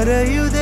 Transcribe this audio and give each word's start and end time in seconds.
رہی 0.04 0.38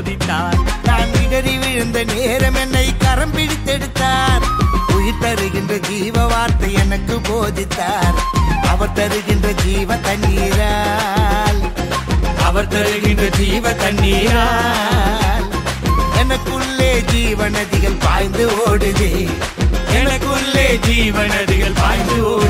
رو 22.18 22.40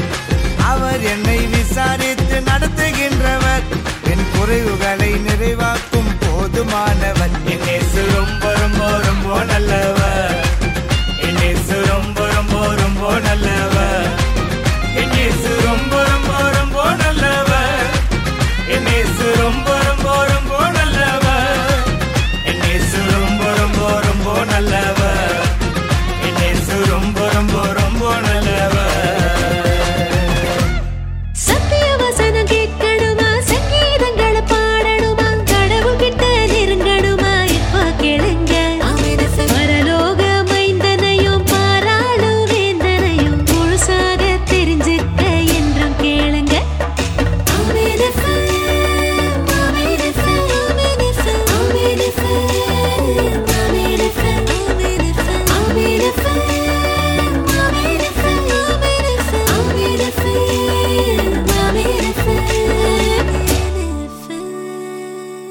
سارت 1.75 2.31
نک 7.47 7.70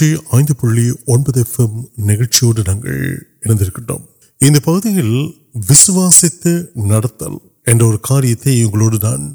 தொன்னூற்றி 0.02 0.36
ஐந்து 0.36 0.54
புள்ளி 0.60 0.84
ஒன்பது 1.12 1.38
எஃப்எம் 1.42 1.74
நிகழ்ச்சியோடு 2.04 2.60
நாங்கள் 2.68 3.00
இணைந்திருக்கின்றோம் 3.42 4.04
இந்த 4.40 4.58
பகுதியில் 4.66 5.16
விசுவாசித்து 5.66 6.52
நடத்தல் 6.84 7.36
என்ற 7.66 7.82
ஒரு 7.86 7.98
காரியத்தை 8.02 8.54
உங்களோடு 8.62 8.98
நான் 9.02 9.26